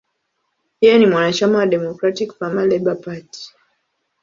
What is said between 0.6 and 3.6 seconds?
Yeye ni mwanachama wa Democratic–Farmer–Labor Party.